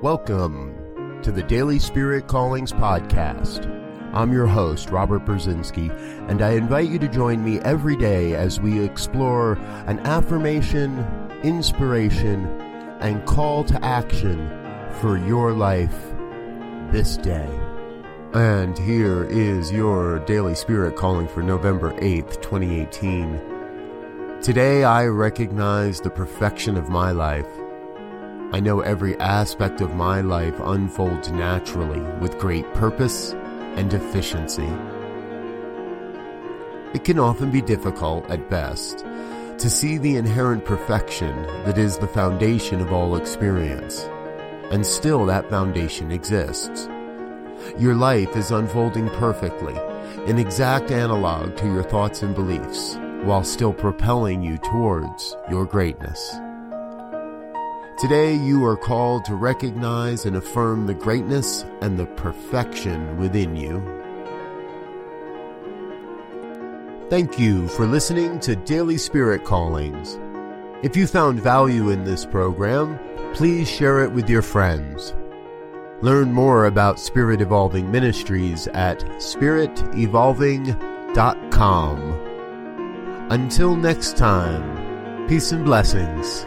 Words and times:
Welcome 0.00 1.20
to 1.24 1.32
the 1.32 1.42
Daily 1.42 1.80
Spirit 1.80 2.28
Callings 2.28 2.70
Podcast. 2.72 3.66
I'm 4.14 4.32
your 4.32 4.46
host, 4.46 4.90
Robert 4.90 5.24
Brzezinski, 5.24 5.90
and 6.30 6.40
I 6.40 6.52
invite 6.52 6.88
you 6.88 7.00
to 7.00 7.08
join 7.08 7.44
me 7.44 7.58
every 7.62 7.96
day 7.96 8.34
as 8.34 8.60
we 8.60 8.80
explore 8.80 9.54
an 9.88 9.98
affirmation, 10.06 11.04
inspiration, 11.42 12.46
and 13.00 13.26
call 13.26 13.64
to 13.64 13.84
action 13.84 14.36
for 15.00 15.18
your 15.18 15.52
life 15.52 15.98
this 16.92 17.16
day. 17.16 17.50
And 18.34 18.78
here 18.78 19.24
is 19.24 19.72
your 19.72 20.20
Daily 20.26 20.54
Spirit 20.54 20.94
Calling 20.94 21.26
for 21.26 21.42
November 21.42 21.90
8th, 21.94 22.40
2018. 22.40 24.38
Today 24.42 24.84
I 24.84 25.06
recognize 25.06 26.00
the 26.00 26.08
perfection 26.10 26.76
of 26.76 26.88
my 26.88 27.10
life. 27.10 27.48
I 28.50 28.60
know 28.60 28.80
every 28.80 29.14
aspect 29.18 29.82
of 29.82 29.94
my 29.94 30.22
life 30.22 30.58
unfolds 30.60 31.30
naturally 31.30 32.00
with 32.18 32.38
great 32.38 32.64
purpose 32.72 33.32
and 33.34 33.92
efficiency. 33.92 34.66
It 36.94 37.04
can 37.04 37.18
often 37.18 37.50
be 37.50 37.60
difficult, 37.60 38.28
at 38.30 38.48
best, 38.48 39.00
to 39.00 39.68
see 39.68 39.98
the 39.98 40.16
inherent 40.16 40.64
perfection 40.64 41.42
that 41.66 41.76
is 41.76 41.98
the 41.98 42.08
foundation 42.08 42.80
of 42.80 42.90
all 42.90 43.16
experience. 43.16 44.04
And 44.70 44.84
still, 44.86 45.26
that 45.26 45.50
foundation 45.50 46.10
exists. 46.10 46.88
Your 47.78 47.94
life 47.96 48.34
is 48.34 48.50
unfolding 48.50 49.10
perfectly, 49.10 49.74
an 50.26 50.38
exact 50.38 50.90
analog 50.90 51.54
to 51.58 51.66
your 51.66 51.82
thoughts 51.82 52.22
and 52.22 52.34
beliefs, 52.34 52.96
while 53.24 53.44
still 53.44 53.74
propelling 53.74 54.42
you 54.42 54.56
towards 54.56 55.36
your 55.50 55.66
greatness. 55.66 56.34
Today, 57.98 58.32
you 58.32 58.64
are 58.64 58.76
called 58.76 59.24
to 59.24 59.34
recognize 59.34 60.24
and 60.24 60.36
affirm 60.36 60.86
the 60.86 60.94
greatness 60.94 61.64
and 61.82 61.98
the 61.98 62.06
perfection 62.06 63.16
within 63.18 63.56
you. 63.56 63.82
Thank 67.10 67.40
you 67.40 67.66
for 67.66 67.86
listening 67.88 68.38
to 68.40 68.54
Daily 68.54 68.98
Spirit 68.98 69.42
Callings. 69.44 70.16
If 70.84 70.96
you 70.96 71.08
found 71.08 71.40
value 71.40 71.90
in 71.90 72.04
this 72.04 72.24
program, 72.24 73.00
please 73.34 73.68
share 73.68 74.04
it 74.04 74.12
with 74.12 74.30
your 74.30 74.42
friends. 74.42 75.12
Learn 76.00 76.32
more 76.32 76.66
about 76.66 77.00
Spirit 77.00 77.40
Evolving 77.40 77.90
Ministries 77.90 78.68
at 78.68 79.00
spiritevolving.com. 79.16 80.78
Until 83.30 83.74
next 83.74 84.16
time, 84.16 85.26
peace 85.26 85.50
and 85.50 85.64
blessings. 85.64 86.46